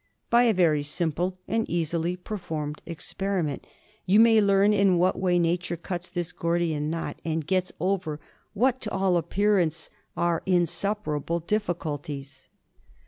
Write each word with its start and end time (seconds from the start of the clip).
By 0.31 0.45
a 0.45 0.53
very 0.55 0.81
simple 0.81 1.37
and 1.47 1.69
easily 1.69 2.15
performed 2.15 2.81
experiment 2.87 3.67
you 4.07 4.19
may 4.19 4.41
learn 4.41 4.73
in 4.73 4.97
what 4.97 5.19
way 5.19 5.37
Nature 5.37 5.77
cuts 5.77 6.09
this 6.09 6.31
Gordian 6.31 6.89
knot 6.89 7.19
and 7.23 7.45
gets 7.45 7.71
over 7.79 8.19
what, 8.55 8.81
to 8.81 8.91
all 8.91 9.15
appearance, 9.15 9.91
are 10.17 10.41
insuperable 10.47 11.39
difficulties. 11.39 12.47